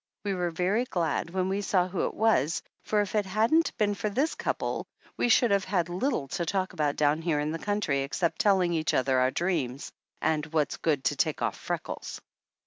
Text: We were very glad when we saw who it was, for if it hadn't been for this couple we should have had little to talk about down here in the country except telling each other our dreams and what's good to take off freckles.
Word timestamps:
We 0.23 0.33
were 0.33 0.49
very 0.49 0.85
glad 0.85 1.29
when 1.29 1.47
we 1.47 1.61
saw 1.61 1.87
who 1.87 2.05
it 2.07 2.15
was, 2.15 2.63
for 2.81 3.01
if 3.01 3.13
it 3.13 3.27
hadn't 3.27 3.77
been 3.77 3.93
for 3.93 4.09
this 4.09 4.33
couple 4.33 4.87
we 5.15 5.29
should 5.29 5.51
have 5.51 5.65
had 5.65 5.89
little 5.89 6.27
to 6.29 6.43
talk 6.43 6.73
about 6.73 6.95
down 6.95 7.21
here 7.21 7.39
in 7.39 7.51
the 7.51 7.59
country 7.59 7.99
except 8.01 8.39
telling 8.41 8.73
each 8.73 8.95
other 8.95 9.19
our 9.19 9.29
dreams 9.29 9.91
and 10.19 10.47
what's 10.47 10.77
good 10.77 11.03
to 11.03 11.15
take 11.15 11.43
off 11.43 11.55
freckles. 11.55 12.19